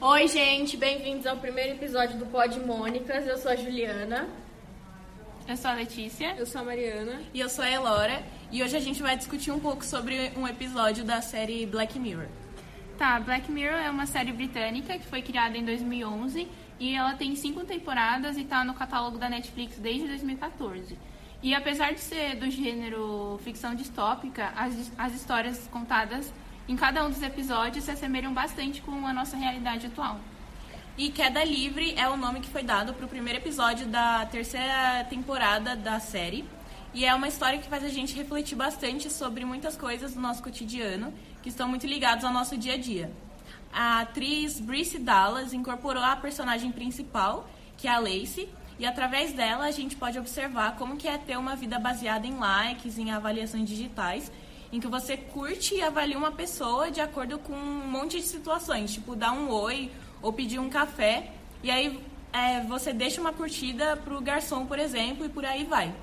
Oi, 0.00 0.28
gente, 0.28 0.76
bem-vindos 0.76 1.26
ao 1.26 1.36
primeiro 1.38 1.72
episódio 1.72 2.16
do 2.16 2.26
Pod 2.26 2.56
Mônicas. 2.60 3.26
Eu 3.26 3.36
sou 3.36 3.50
a 3.50 3.56
Juliana. 3.56 4.28
Eu 5.48 5.56
sou 5.56 5.72
a 5.72 5.74
Letícia. 5.74 6.36
Eu 6.38 6.46
sou 6.46 6.60
a 6.60 6.64
Mariana. 6.64 7.20
E 7.34 7.40
eu 7.40 7.48
sou 7.48 7.64
a 7.64 7.68
Elora. 7.68 8.22
E 8.52 8.62
hoje 8.62 8.76
a 8.76 8.80
gente 8.80 9.02
vai 9.02 9.16
discutir 9.16 9.50
um 9.50 9.58
pouco 9.58 9.84
sobre 9.84 10.30
um 10.36 10.46
episódio 10.46 11.02
da 11.02 11.20
série 11.20 11.66
Black 11.66 11.98
Mirror. 11.98 12.28
Tá, 12.96 13.18
Black 13.18 13.50
Mirror 13.50 13.80
é 13.80 13.90
uma 13.90 14.06
série 14.06 14.32
britânica 14.32 14.96
que 14.96 15.04
foi 15.04 15.20
criada 15.20 15.58
em 15.58 15.64
2011 15.64 16.46
e 16.78 16.94
ela 16.94 17.14
tem 17.14 17.34
cinco 17.34 17.64
temporadas 17.64 18.38
e 18.38 18.44
tá 18.44 18.62
no 18.62 18.74
catálogo 18.74 19.18
da 19.18 19.28
Netflix 19.28 19.78
desde 19.78 20.06
2014. 20.06 20.96
E 21.42 21.56
apesar 21.56 21.92
de 21.92 22.00
ser 22.00 22.36
do 22.36 22.48
gênero 22.48 23.40
ficção 23.42 23.74
distópica, 23.74 24.52
as, 24.54 24.92
as 24.96 25.12
histórias 25.12 25.68
contadas 25.72 26.32
em 26.68 26.76
cada 26.76 27.04
um 27.04 27.08
dos 27.10 27.22
episódios 27.22 27.84
se 27.84 27.90
assemelham 27.90 28.34
bastante 28.34 28.82
com 28.82 29.06
a 29.06 29.12
nossa 29.12 29.36
realidade 29.36 29.86
atual. 29.86 30.20
E 30.98 31.10
Queda 31.10 31.42
Livre 31.42 31.94
é 31.96 32.08
o 32.08 32.16
nome 32.16 32.40
que 32.40 32.48
foi 32.48 32.62
dado 32.62 32.92
para 32.92 33.06
o 33.06 33.08
primeiro 33.08 33.38
episódio 33.38 33.86
da 33.86 34.26
terceira 34.26 35.06
temporada 35.08 35.74
da 35.74 35.98
série. 35.98 36.44
E 36.92 37.04
é 37.04 37.14
uma 37.14 37.28
história 37.28 37.58
que 37.58 37.68
faz 37.68 37.84
a 37.84 37.88
gente 37.88 38.14
refletir 38.14 38.56
bastante 38.56 39.08
sobre 39.10 39.44
muitas 39.44 39.76
coisas 39.76 40.14
do 40.14 40.20
nosso 40.20 40.42
cotidiano 40.42 41.14
que 41.42 41.48
estão 41.48 41.68
muito 41.68 41.86
ligados 41.86 42.24
ao 42.24 42.32
nosso 42.32 42.56
dia 42.56 42.74
a 42.74 42.76
dia. 42.76 43.10
A 43.72 44.00
atriz 44.00 44.58
Brice 44.58 44.98
Dallas 44.98 45.52
incorporou 45.52 46.02
a 46.02 46.16
personagem 46.16 46.72
principal, 46.72 47.48
que 47.76 47.86
é 47.86 47.90
a 47.92 47.98
Lacey, 47.98 48.48
e 48.78 48.84
através 48.84 49.32
dela 49.32 49.66
a 49.66 49.70
gente 49.70 49.96
pode 49.96 50.18
observar 50.18 50.76
como 50.76 50.96
que 50.96 51.06
é 51.06 51.16
ter 51.16 51.38
uma 51.38 51.54
vida 51.54 51.78
baseada 51.78 52.26
em 52.26 52.36
likes, 52.36 52.98
em 52.98 53.10
avaliações 53.10 53.68
digitais, 53.68 54.32
em 54.72 54.80
que 54.80 54.86
você 54.86 55.16
curte 55.16 55.74
e 55.74 55.82
avalia 55.82 56.18
uma 56.18 56.32
pessoa 56.32 56.90
de 56.90 57.00
acordo 57.00 57.38
com 57.38 57.54
um 57.54 57.86
monte 57.86 58.20
de 58.20 58.26
situações, 58.26 58.92
tipo 58.92 59.16
dar 59.16 59.32
um 59.32 59.50
oi 59.50 59.90
ou 60.20 60.32
pedir 60.32 60.58
um 60.58 60.68
café, 60.68 61.32
e 61.62 61.70
aí 61.70 62.00
é, 62.32 62.60
você 62.62 62.92
deixa 62.92 63.20
uma 63.20 63.32
curtida 63.32 63.96
pro 63.96 64.20
garçom, 64.20 64.66
por 64.66 64.78
exemplo, 64.78 65.24
e 65.24 65.28
por 65.28 65.44
aí 65.44 65.64
vai. 65.64 65.94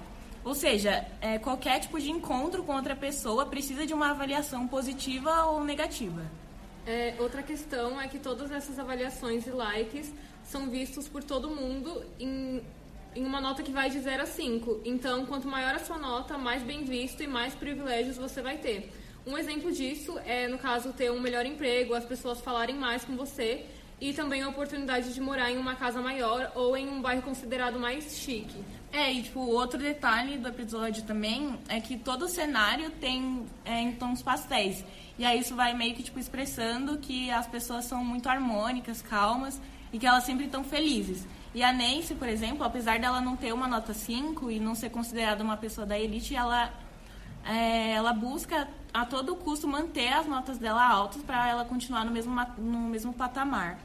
Ou 0.44 0.54
seja, 0.54 1.06
é, 1.22 1.40
qualquer 1.40 1.80
tipo 1.80 2.00
de 2.00 2.12
encontro 2.12 2.64
com 2.64 2.76
outra 2.76 2.96
pessoa 2.96 3.46
precisa 3.46 3.86
de 3.86 3.94
uma 3.94 4.12
avaliação 4.12 4.68
positiva 4.68 5.46
ou 5.46 5.64
negativa. 5.64 6.24
É, 6.86 7.16
outra 7.20 7.42
questão 7.42 8.00
é 8.00 8.08
que 8.08 8.20
todas 8.20 8.52
essas 8.52 8.78
avaliações 8.78 9.48
e 9.48 9.50
likes 9.50 10.14
são 10.44 10.70
vistos 10.70 11.08
por 11.08 11.24
todo 11.24 11.50
mundo 11.50 12.06
em, 12.20 12.62
em 13.16 13.26
uma 13.26 13.40
nota 13.40 13.64
que 13.64 13.72
vai 13.72 13.90
de 13.90 14.00
0 14.00 14.24
a 14.24 14.26
5. 14.26 14.82
Então, 14.84 15.26
quanto 15.26 15.48
maior 15.48 15.74
a 15.74 15.80
sua 15.80 15.98
nota, 15.98 16.38
mais 16.38 16.62
bem 16.62 16.84
visto 16.84 17.24
e 17.24 17.28
mais 17.28 17.56
privilégios 17.56 18.18
você 18.18 18.42
vai 18.42 18.58
ter. 18.58 18.92
Um 19.26 19.38
exemplo 19.38 19.72
disso 19.72 20.20
é, 20.26 20.48
no 20.48 20.58
caso, 20.58 20.94
ter 20.94 21.12
um 21.12 21.20
melhor 21.20 21.46
emprego, 21.46 21.96
as 21.96 22.06
pessoas 22.06 22.42
falarem 22.42 22.76
mais 22.76 23.04
com 23.04 23.16
você 23.16 23.66
e 24.00 24.14
também 24.14 24.42
a 24.42 24.50
oportunidade 24.50 25.14
de 25.14 25.22
morar 25.22 25.50
em 25.50 25.58
uma 25.58 25.76
casa 25.76 26.02
maior 26.02 26.52
ou 26.54 26.76
em 26.76 26.88
um 26.88 27.02
bairro 27.02 27.22
considerado 27.22 27.80
mais 27.80 28.18
chique. 28.18 28.64
É, 28.92 29.12
e 29.12 29.24
tipo, 29.24 29.40
outro 29.40 29.80
detalhe 29.80 30.38
do 30.38 30.48
episódio 30.48 31.04
também 31.04 31.58
é 31.68 31.80
que 31.80 31.98
todo 31.98 32.26
o 32.26 32.30
cenário 32.30 32.92
tem 32.92 33.46
é, 33.64 33.82
em 33.82 33.94
tons 33.94 34.22
pastéis. 34.22 34.84
E 35.18 35.26
aí 35.26 35.40
isso 35.40 35.56
vai 35.56 35.74
meio 35.74 35.96
que 35.96 36.04
tipo 36.04 36.20
expressando 36.20 36.98
que 36.98 37.32
as 37.32 37.48
pessoas 37.48 37.86
são 37.86 38.04
muito 38.04 38.28
harmônicas, 38.28 39.02
calmas 39.02 39.60
e 39.92 39.98
que 39.98 40.06
elas 40.06 40.24
sempre 40.24 40.46
estão 40.46 40.64
felizes. 40.64 41.26
E 41.56 41.64
a 41.64 41.72
Nancy, 41.72 42.14
por 42.16 42.28
exemplo, 42.28 42.66
apesar 42.66 43.00
dela 43.00 43.22
não 43.22 43.38
ter 43.38 43.54
uma 43.54 43.66
nota 43.66 43.94
5 43.94 44.52
e 44.52 44.60
não 44.60 44.76
ser 44.76 44.90
considerada 44.90 45.42
uma 45.42 45.56
pessoa 45.56 45.88
da 45.88 45.98
elite, 45.98 46.36
ela 46.36 46.70
é, 47.46 47.94
ela 47.94 48.12
busca 48.12 48.68
a 48.94 49.06
todo 49.06 49.38
custo 49.38 49.66
manter 49.66 50.12
as 50.12 50.28
notas 50.28 50.58
dela 50.58 50.86
altas 50.86 51.24
para 51.24 51.48
ela 51.48 51.64
continuar 51.64 52.04
no 52.04 52.12
mesmo, 52.12 52.36
no 52.58 52.90
mesmo 52.90 53.14
patamar. 53.14 53.80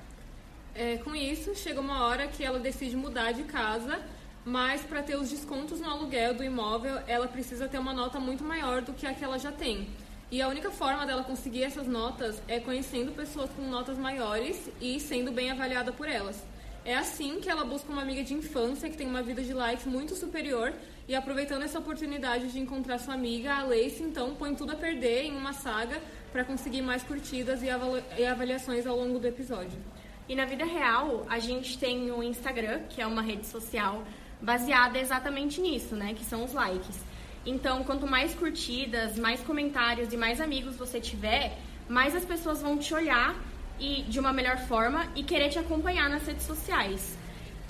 É, 0.74 0.96
com 0.96 1.14
isso, 1.14 1.54
chega 1.54 1.80
uma 1.80 2.06
hora 2.06 2.26
que 2.26 2.42
ela 2.42 2.58
decide 2.58 2.96
mudar 2.96 3.30
de 3.30 3.44
casa, 3.44 4.00
mas 4.44 4.82
para 4.82 5.00
ter 5.00 5.14
os 5.14 5.30
descontos 5.30 5.80
no 5.80 5.88
aluguel 5.88 6.34
do 6.34 6.42
imóvel, 6.42 6.98
ela 7.06 7.28
precisa 7.28 7.68
ter 7.68 7.78
uma 7.78 7.94
nota 7.94 8.18
muito 8.18 8.42
maior 8.42 8.82
do 8.82 8.92
que 8.92 9.06
a 9.06 9.14
que 9.14 9.22
ela 9.22 9.38
já 9.38 9.52
tem. 9.52 9.88
E 10.28 10.42
a 10.42 10.48
única 10.48 10.72
forma 10.72 11.06
dela 11.06 11.22
conseguir 11.22 11.62
essas 11.62 11.86
notas 11.86 12.42
é 12.48 12.58
conhecendo 12.58 13.12
pessoas 13.12 13.48
com 13.50 13.62
notas 13.62 13.96
maiores 13.96 14.68
e 14.80 14.98
sendo 14.98 15.30
bem 15.30 15.52
avaliada 15.52 15.92
por 15.92 16.08
elas. 16.08 16.49
É 16.84 16.96
assim 16.96 17.40
que 17.40 17.50
ela 17.50 17.64
busca 17.64 17.92
uma 17.92 18.00
amiga 18.00 18.24
de 18.24 18.32
infância 18.32 18.88
que 18.88 18.96
tem 18.96 19.06
uma 19.06 19.22
vida 19.22 19.42
de 19.42 19.52
likes 19.52 19.84
muito 19.84 20.14
superior 20.14 20.72
e 21.06 21.14
aproveitando 21.14 21.62
essa 21.62 21.78
oportunidade 21.78 22.50
de 22.50 22.58
encontrar 22.58 22.98
sua 22.98 23.14
amiga, 23.14 23.54
a 23.54 23.62
Lace 23.64 24.02
então 24.02 24.34
põe 24.34 24.54
tudo 24.54 24.72
a 24.72 24.76
perder 24.76 25.24
em 25.24 25.36
uma 25.36 25.52
saga 25.52 26.00
para 26.32 26.42
conseguir 26.42 26.80
mais 26.80 27.02
curtidas 27.02 27.60
e 27.62 28.24
avaliações 28.24 28.86
ao 28.86 28.96
longo 28.96 29.18
do 29.18 29.26
episódio. 29.26 29.78
E 30.26 30.34
na 30.34 30.46
vida 30.46 30.64
real, 30.64 31.26
a 31.28 31.38
gente 31.38 31.76
tem 31.76 32.10
o 32.10 32.22
Instagram, 32.22 32.82
que 32.88 33.02
é 33.02 33.06
uma 33.06 33.20
rede 33.20 33.46
social 33.46 34.02
baseada 34.40 34.98
exatamente 34.98 35.60
nisso, 35.60 35.94
né, 35.94 36.14
que 36.14 36.24
são 36.24 36.44
os 36.44 36.54
likes. 36.54 36.98
Então, 37.44 37.84
quanto 37.84 38.06
mais 38.06 38.34
curtidas, 38.34 39.18
mais 39.18 39.40
comentários 39.40 40.12
e 40.12 40.16
mais 40.16 40.40
amigos 40.40 40.76
você 40.76 41.00
tiver, 41.00 41.58
mais 41.88 42.14
as 42.14 42.24
pessoas 42.24 42.62
vão 42.62 42.78
te 42.78 42.94
olhar 42.94 43.34
e 43.80 44.02
de 44.02 44.20
uma 44.20 44.32
melhor 44.32 44.58
forma 44.58 45.10
e 45.16 45.22
querer 45.22 45.48
te 45.48 45.58
acompanhar 45.58 46.08
nas 46.08 46.26
redes 46.26 46.44
sociais. 46.44 47.18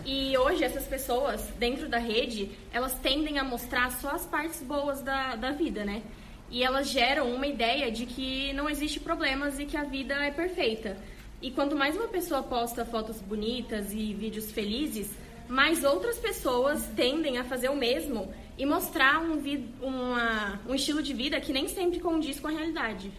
E 0.04 0.36
hoje 0.36 0.64
essas 0.64 0.86
pessoas 0.86 1.42
dentro 1.58 1.88
da 1.88 1.98
rede, 1.98 2.50
elas 2.72 2.94
tendem 2.94 3.38
a 3.38 3.44
mostrar 3.44 3.90
só 3.92 4.10
as 4.10 4.26
partes 4.26 4.62
boas 4.62 5.00
da, 5.02 5.36
da 5.36 5.52
vida, 5.52 5.84
né? 5.84 6.02
E 6.50 6.64
elas 6.64 6.88
geram 6.88 7.32
uma 7.32 7.46
ideia 7.46 7.90
de 7.92 8.06
que 8.06 8.52
não 8.54 8.68
existe 8.68 8.98
problemas 8.98 9.58
e 9.58 9.66
que 9.66 9.76
a 9.76 9.84
vida 9.84 10.14
é 10.14 10.30
perfeita. 10.30 10.96
E 11.40 11.50
quanto 11.50 11.76
mais 11.76 11.96
uma 11.96 12.08
pessoa 12.08 12.42
posta 12.42 12.84
fotos 12.84 13.20
bonitas 13.20 13.92
e 13.92 14.12
vídeos 14.12 14.50
felizes, 14.50 15.16
mais 15.48 15.84
outras 15.84 16.18
pessoas 16.18 16.86
tendem 16.96 17.38
a 17.38 17.44
fazer 17.44 17.68
o 17.68 17.76
mesmo 17.76 18.32
e 18.58 18.66
mostrar 18.66 19.20
um, 19.20 19.40
uma, 19.80 20.60
um 20.68 20.74
estilo 20.74 21.02
de 21.02 21.14
vida 21.14 21.40
que 21.40 21.52
nem 21.52 21.68
sempre 21.68 22.00
condiz 22.00 22.40
com 22.40 22.48
a 22.48 22.50
realidade. 22.50 23.12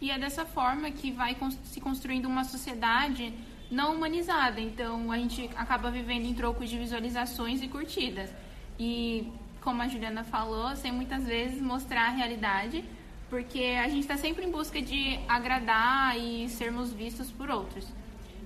E 0.00 0.10
é 0.10 0.18
dessa 0.18 0.44
forma 0.44 0.90
que 0.90 1.10
vai 1.10 1.36
se 1.64 1.80
construindo 1.80 2.26
uma 2.26 2.44
sociedade 2.44 3.34
não 3.70 3.94
humanizada. 3.94 4.60
Então 4.60 5.10
a 5.10 5.18
gente 5.18 5.50
acaba 5.56 5.90
vivendo 5.90 6.26
em 6.26 6.34
troco 6.34 6.64
de 6.64 6.78
visualizações 6.78 7.62
e 7.62 7.68
curtidas. 7.68 8.30
E 8.78 9.30
como 9.60 9.82
a 9.82 9.88
Juliana 9.88 10.24
falou, 10.24 10.74
sem 10.76 10.92
muitas 10.92 11.24
vezes 11.24 11.60
mostrar 11.60 12.06
a 12.06 12.10
realidade, 12.10 12.84
porque 13.28 13.76
a 13.78 13.88
gente 13.88 14.00
está 14.00 14.16
sempre 14.16 14.44
em 14.46 14.50
busca 14.50 14.80
de 14.80 15.18
agradar 15.28 16.16
e 16.18 16.48
sermos 16.48 16.92
vistos 16.92 17.30
por 17.30 17.50
outros. 17.50 17.86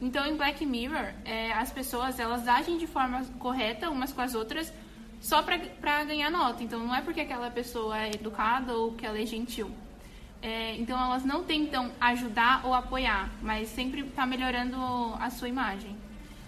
Então 0.00 0.26
em 0.26 0.36
Black 0.36 0.66
Mirror, 0.66 1.12
é, 1.24 1.52
as 1.52 1.70
pessoas 1.70 2.18
elas 2.18 2.48
agem 2.48 2.76
de 2.76 2.86
forma 2.86 3.24
correta 3.38 3.88
umas 3.88 4.12
com 4.12 4.20
as 4.20 4.34
outras 4.34 4.72
só 5.20 5.42
para 5.42 6.04
ganhar 6.04 6.30
nota. 6.30 6.64
Então 6.64 6.80
não 6.80 6.94
é 6.94 7.00
porque 7.00 7.20
aquela 7.20 7.50
pessoa 7.50 7.96
é 7.96 8.10
educada 8.14 8.74
ou 8.74 8.92
que 8.92 9.06
ela 9.06 9.20
é 9.20 9.26
gentil. 9.26 9.70
É, 10.42 10.74
então 10.76 11.00
elas 11.00 11.24
não 11.24 11.44
tentam 11.44 11.92
ajudar 12.00 12.66
ou 12.66 12.74
apoiar, 12.74 13.30
mas 13.40 13.68
sempre 13.68 14.00
está 14.00 14.26
melhorando 14.26 14.76
a 15.20 15.30
sua 15.30 15.48
imagem. 15.48 15.96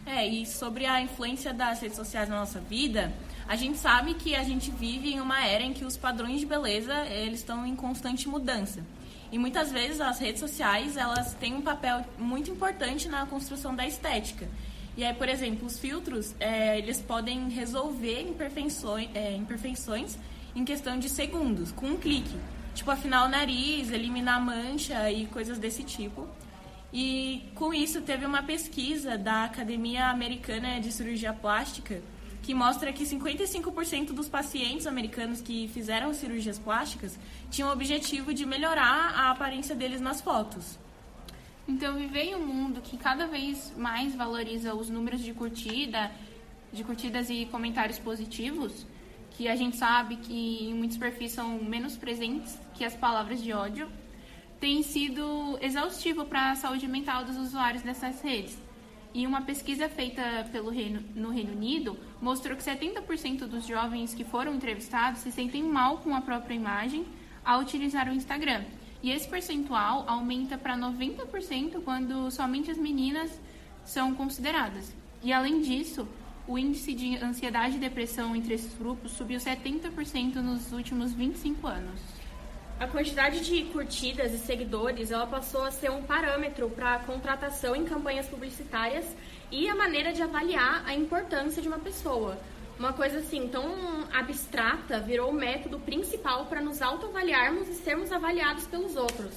É, 0.05 0.27
e 0.27 0.45
sobre 0.45 0.85
a 0.85 1.01
influência 1.01 1.55
das 1.55 1.81
redes 1.81 1.97
sociais 1.97 2.29
na 2.29 2.41
nossa 2.41 2.61
vida, 2.61 3.13
a 3.47 3.57
gente 3.57 3.79
sabe 3.79 4.15
que 4.15 4.35
a 4.35 4.43
gente 4.43 4.71
vive 4.71 5.13
em 5.13 5.21
uma 5.21 5.47
era 5.47 5.63
em 5.63 5.73
que 5.73 5.85
os 5.85 5.97
padrões 5.97 6.41
de 6.41 6.47
beleza 6.47 7.07
eles 7.07 7.39
estão 7.39 7.65
em 7.67 7.77
constante 7.77 8.29
mudança. 8.29 8.85
E 9.31 9.39
muitas 9.39 9.73
vezes 9.73 10.01
as 10.01 10.19
redes 10.19 10.41
sociais 10.41 10.97
elas 10.97 11.35
têm 11.35 11.55
um 11.55 11.63
papel 11.63 12.05
muito 12.19 12.51
importante 12.51 13.09
na 13.09 13.25
construção 13.27 13.75
da 13.75 13.87
estética. 13.87 14.49
E 14.97 15.05
aí, 15.05 15.15
por 15.15 15.29
exemplo, 15.29 15.67
os 15.67 15.79
filtros 15.79 16.35
é, 16.39 16.79
eles 16.79 17.01
podem 17.01 17.49
resolver 17.49 18.23
imperfeições, 18.23 19.09
é, 19.15 19.35
imperfeições 19.35 20.17
em 20.55 20.65
questão 20.65 20.99
de 20.99 21.09
segundos, 21.09 21.73
com 21.73 21.87
um 21.87 21.97
clique. 21.97 22.37
Tipo, 22.75 22.91
afinar 22.91 23.25
o 23.25 23.29
nariz, 23.29 23.91
eliminar 23.91 24.41
mancha 24.41 25.11
e 25.11 25.27
coisas 25.27 25.59
desse 25.59 25.85
tipo. 25.85 26.29
E 26.93 27.43
com 27.55 27.73
isso 27.73 28.03
teve 28.03 28.27
uma 28.27 28.43
pesquisa 28.43 29.17
da 29.17 29.45
Academia 29.45 30.09
Americana 30.11 30.81
de 30.81 30.93
Cirurgia 30.93 31.33
Plástica 31.33 32.03
que 32.45 32.53
mostra 32.53 32.93
que 32.93 33.05
55% 33.05 34.13
dos 34.13 34.29
pacientes 34.29 34.87
americanos 34.87 35.41
que 35.41 35.67
fizeram 35.69 36.13
cirurgias 36.13 36.59
plásticas 36.59 37.19
tinham 37.51 37.71
o 37.71 37.73
objetivo 37.73 38.35
de 38.35 38.45
melhorar 38.45 39.15
a 39.17 39.31
aparência 39.31 39.75
deles 39.75 40.01
nas 40.01 40.21
fotos. 40.21 40.79
Então, 41.67 41.97
viver 41.97 42.25
em 42.25 42.35
um 42.35 42.47
mundo 42.47 42.83
que 42.83 42.99
cada 42.99 43.27
vez 43.27 43.73
mais 43.79 44.15
valoriza 44.15 44.75
os 44.75 44.91
números 44.91 45.23
de 45.23 45.33
curtida, 45.33 46.13
de 46.71 46.85
curtidas 46.85 47.31
e 47.31 47.47
comentários 47.47 47.99
positivos, 47.99 48.87
que 49.35 49.49
a 49.49 49.57
gente 49.57 49.77
sabe 49.77 50.17
que 50.17 50.69
em 50.69 50.75
muitos 50.75 50.97
perfis 50.97 51.33
são 51.33 51.59
menos 51.63 51.97
presentes 51.97 52.59
que 52.75 52.85
as 52.85 52.95
palavras 52.95 53.43
de 53.43 53.53
ódio, 53.53 53.89
tem 54.61 54.83
sido 54.83 55.59
exaustivo 55.61 56.25
para 56.25 56.53
a 56.53 56.55
saúde 56.55 56.89
mental 56.89 57.25
dos 57.25 57.37
usuários 57.37 57.83
dessas 57.83 58.21
redes. 58.23 58.57
E 59.13 59.27
uma 59.27 59.43
pesquisa 59.43 59.89
feita 59.89 60.23
pelo 60.51 60.71
Reino, 60.71 61.03
no 61.15 61.31
Reino 61.31 61.53
Unido 61.53 61.97
mostrou 62.21 62.57
que 62.57 62.63
70% 62.63 63.47
dos 63.47 63.67
jovens 63.67 64.15
que 64.15 64.25
foram 64.25 64.55
entrevistados 64.55 65.21
se 65.21 65.31
sentem 65.31 65.63
mal 65.63 65.99
com 65.99 66.15
a 66.15 66.21
própria 66.21 66.55
imagem 66.55 67.05
ao 67.45 67.61
utilizar 67.61 68.09
o 68.09 68.13
Instagram. 68.13 68.65
E 69.03 69.11
esse 69.11 69.29
percentual 69.29 70.05
aumenta 70.09 70.57
para 70.57 70.77
90% 70.77 71.83
quando 71.85 72.31
somente 72.31 72.71
as 72.71 72.79
meninas 72.79 73.39
são 73.85 74.15
consideradas. 74.15 74.95
E 75.23 75.33
além 75.33 75.61
disso, 75.61 76.09
o 76.47 76.59
índice 76.59 76.93
de 76.93 77.17
ansiedade 77.17 77.77
e 77.77 77.81
depressão 77.81 78.37
entre 78.37 78.55
esses 78.55 78.75
grupos 78.75 79.13
subiu 79.13 79.39
70% 79.39 80.37
nos 80.37 80.73
últimos 80.73 81.13
25 81.13 81.67
anos. 81.67 82.01
A 82.79 82.87
quantidade 82.87 83.41
de 83.41 83.65
curtidas 83.67 84.35
e 84.35 84.39
seguidores, 84.39 85.11
ela 85.11 85.27
passou 85.27 85.65
a 85.65 85.71
ser 85.71 85.91
um 85.91 86.03
parâmetro 86.03 86.69
para 86.69 86.95
a 86.95 86.99
contratação 86.99 87.75
em 87.75 87.85
campanhas 87.85 88.27
publicitárias 88.27 89.07
e 89.51 89.69
a 89.69 89.75
maneira 89.75 90.13
de 90.13 90.23
avaliar 90.23 90.83
a 90.85 90.95
importância 90.95 91.63
de 91.63 91.69
uma 91.69 91.79
pessoa. 91.79 92.37
Uma 92.79 92.93
coisa 92.93 93.21
assim 93.21 93.49
tão 93.49 93.65
abstrata 94.13 94.99
virou 94.99 95.31
o 95.31 95.33
método 95.33 95.79
principal 95.79 96.47
para 96.47 96.61
nos 96.61 96.83
autoavaliarmos 96.83 97.69
e 97.69 97.75
sermos 97.75 98.11
avaliados 98.11 98.67
pelos 98.67 98.97
outros. 98.97 99.33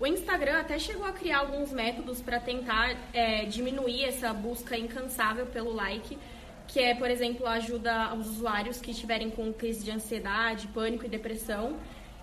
O 0.00 0.06
Instagram 0.06 0.60
até 0.60 0.78
chegou 0.78 1.04
a 1.04 1.12
criar 1.12 1.40
alguns 1.40 1.70
métodos 1.70 2.22
para 2.22 2.40
tentar 2.40 2.96
é, 3.12 3.44
diminuir 3.44 4.04
essa 4.04 4.32
busca 4.32 4.78
incansável 4.78 5.44
pelo 5.46 5.72
like, 5.72 6.16
que 6.68 6.78
é, 6.78 6.94
por 6.94 7.10
exemplo, 7.10 7.46
ajuda 7.46 8.04
aos 8.04 8.26
usuários 8.28 8.80
que 8.80 8.90
estiverem 8.90 9.30
com 9.30 9.52
crise 9.52 9.82
de 9.82 9.90
ansiedade, 9.90 10.68
pânico 10.68 11.06
e 11.06 11.08
depressão 11.08 11.76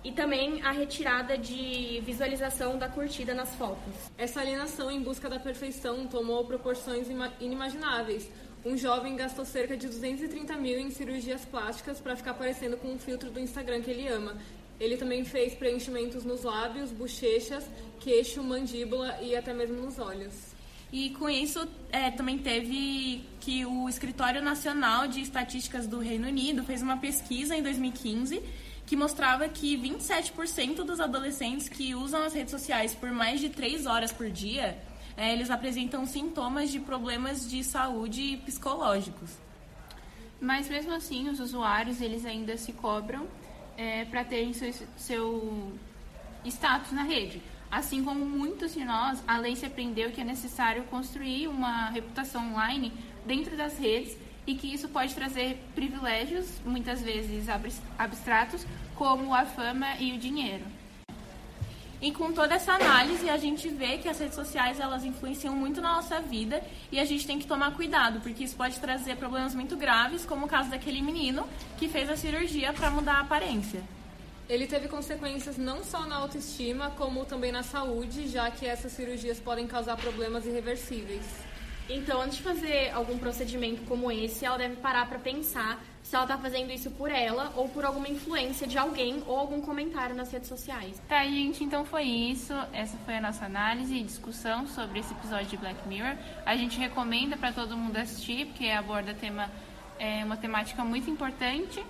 e 0.04 0.12
também 0.12 0.62
a 0.62 0.70
retirada 0.70 1.36
de 1.36 2.00
visualização 2.04 2.78
da 2.78 2.88
curtida 2.88 3.34
nas 3.34 3.52
fotos. 3.56 3.92
Essa 4.16 4.40
alienação 4.40 4.88
em 4.88 5.02
busca 5.02 5.28
da 5.28 5.40
perfeição 5.40 6.06
tomou 6.06 6.44
proporções 6.44 7.08
inimagináveis. 7.40 8.30
Um 8.64 8.76
jovem 8.76 9.16
gastou 9.16 9.44
cerca 9.44 9.76
de 9.76 9.88
230 9.88 10.56
mil 10.56 10.78
em 10.78 10.90
cirurgias 10.90 11.44
plásticas 11.44 12.00
para 12.00 12.14
ficar 12.14 12.34
parecendo 12.34 12.76
com 12.76 12.88
um 12.88 12.98
filtro 12.98 13.30
do 13.30 13.40
Instagram 13.40 13.82
que 13.82 13.90
ele 13.90 14.06
ama. 14.06 14.36
Ele 14.78 14.96
também 14.96 15.24
fez 15.24 15.54
preenchimentos 15.54 16.24
nos 16.24 16.44
lábios, 16.44 16.92
bochechas, 16.92 17.68
queixo, 17.98 18.44
mandíbula 18.44 19.18
e 19.20 19.34
até 19.34 19.52
mesmo 19.52 19.82
nos 19.82 19.98
olhos. 19.98 20.54
E 20.92 21.10
com 21.10 21.28
isso, 21.28 21.66
é, 21.90 22.12
também 22.12 22.38
teve 22.38 23.24
que 23.46 23.64
o 23.64 23.88
Escritório 23.88 24.42
Nacional 24.42 25.06
de 25.06 25.20
Estatísticas 25.20 25.86
do 25.86 26.00
Reino 26.00 26.26
Unido 26.26 26.64
fez 26.64 26.82
uma 26.82 26.96
pesquisa 26.96 27.54
em 27.54 27.62
2015 27.62 28.42
que 28.84 28.96
mostrava 28.96 29.48
que 29.48 29.78
27% 29.78 30.82
dos 30.82 30.98
adolescentes 30.98 31.68
que 31.68 31.94
usam 31.94 32.24
as 32.24 32.34
redes 32.34 32.50
sociais 32.50 32.92
por 32.92 33.12
mais 33.12 33.38
de 33.38 33.48
3 33.48 33.86
horas 33.86 34.10
por 34.10 34.28
dia, 34.28 34.76
é, 35.16 35.32
eles 35.32 35.48
apresentam 35.48 36.04
sintomas 36.06 36.72
de 36.72 36.80
problemas 36.80 37.48
de 37.48 37.62
saúde 37.62 38.36
psicológicos. 38.44 39.30
Mas 40.40 40.68
mesmo 40.68 40.92
assim, 40.92 41.28
os 41.28 41.38
usuários 41.38 42.00
eles 42.00 42.26
ainda 42.26 42.56
se 42.56 42.72
cobram 42.72 43.28
é, 43.76 44.04
para 44.06 44.24
terem 44.24 44.52
seu, 44.54 44.74
seu 44.96 45.72
status 46.44 46.90
na 46.90 47.04
rede. 47.04 47.40
Assim 47.70 48.04
como 48.04 48.24
muitos 48.24 48.74
de 48.74 48.84
nós, 48.84 49.22
a 49.26 49.38
lei 49.38 49.56
se 49.56 49.66
aprendeu 49.66 50.10
que 50.10 50.20
é 50.20 50.24
necessário 50.24 50.84
construir 50.84 51.48
uma 51.48 51.90
reputação 51.90 52.52
online 52.52 52.92
dentro 53.24 53.56
das 53.56 53.78
redes 53.78 54.16
e 54.46 54.54
que 54.54 54.72
isso 54.72 54.88
pode 54.88 55.14
trazer 55.14 55.60
privilégios, 55.74 56.46
muitas 56.64 57.02
vezes 57.02 57.46
abstratos, 57.98 58.64
como 58.94 59.34
a 59.34 59.44
fama 59.44 59.96
e 59.98 60.12
o 60.12 60.18
dinheiro. 60.18 60.64
E 62.00 62.12
com 62.12 62.30
toda 62.30 62.54
essa 62.54 62.74
análise, 62.74 63.28
a 63.28 63.38
gente 63.38 63.68
vê 63.68 63.96
que 63.96 64.08
as 64.08 64.18
redes 64.18 64.34
sociais 64.34 64.78
elas 64.78 65.04
influenciam 65.04 65.56
muito 65.56 65.80
na 65.80 65.94
nossa 65.94 66.20
vida 66.20 66.62
e 66.92 67.00
a 67.00 67.04
gente 67.04 67.26
tem 67.26 67.38
que 67.38 67.46
tomar 67.46 67.72
cuidado, 67.72 68.20
porque 68.20 68.44
isso 68.44 68.54
pode 68.54 68.78
trazer 68.78 69.16
problemas 69.16 69.54
muito 69.54 69.76
graves, 69.76 70.24
como 70.24 70.44
o 70.44 70.48
caso 70.48 70.70
daquele 70.70 71.00
menino 71.00 71.48
que 71.78 71.88
fez 71.88 72.08
a 72.10 72.16
cirurgia 72.16 72.72
para 72.72 72.90
mudar 72.90 73.14
a 73.14 73.20
aparência. 73.20 73.82
Ele 74.48 74.66
teve 74.66 74.86
consequências 74.86 75.56
não 75.56 75.82
só 75.82 76.06
na 76.06 76.16
autoestima, 76.16 76.90
como 76.90 77.24
também 77.24 77.50
na 77.50 77.62
saúde, 77.62 78.28
já 78.28 78.50
que 78.50 78.64
essas 78.64 78.92
cirurgias 78.92 79.40
podem 79.40 79.66
causar 79.66 79.96
problemas 79.96 80.46
irreversíveis. 80.46 81.24
Então, 81.88 82.20
antes 82.20 82.38
de 82.38 82.42
fazer 82.42 82.90
algum 82.90 83.16
procedimento 83.16 83.82
como 83.82 84.10
esse, 84.10 84.44
ela 84.44 84.56
deve 84.56 84.76
parar 84.76 85.08
para 85.08 85.18
pensar 85.20 85.80
se 86.02 86.14
ela 86.14 86.24
está 86.24 86.36
fazendo 86.38 86.72
isso 86.72 86.90
por 86.92 87.10
ela 87.10 87.52
ou 87.56 87.68
por 87.68 87.84
alguma 87.84 88.08
influência 88.08 88.66
de 88.66 88.76
alguém 88.76 89.22
ou 89.26 89.36
algum 89.36 89.60
comentário 89.60 90.14
nas 90.14 90.30
redes 90.32 90.48
sociais. 90.48 91.00
Tá, 91.08 91.24
gente, 91.24 91.62
então 91.62 91.84
foi 91.84 92.04
isso. 92.04 92.52
Essa 92.72 92.96
foi 92.98 93.16
a 93.16 93.20
nossa 93.20 93.44
análise 93.44 93.94
e 93.94 94.02
discussão 94.02 94.66
sobre 94.66 95.00
esse 95.00 95.12
episódio 95.12 95.46
de 95.46 95.56
Black 95.56 95.86
Mirror. 95.88 96.16
A 96.44 96.56
gente 96.56 96.78
recomenda 96.78 97.36
para 97.36 97.52
todo 97.52 97.76
mundo 97.76 97.96
assistir, 97.96 98.46
porque 98.46 98.68
aborda 98.68 99.14
tema, 99.14 99.50
é, 99.98 100.24
uma 100.24 100.36
temática 100.36 100.84
muito 100.84 101.08
importante. 101.08 101.84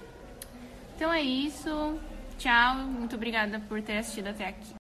Então 0.95 1.13
é 1.13 1.23
isso. 1.23 1.99
Tchau, 2.39 2.77
muito 2.77 3.17
obrigada 3.17 3.59
por 3.61 3.81
ter 3.83 3.99
assistido 3.99 4.29
até 4.29 4.49
aqui. 4.49 4.75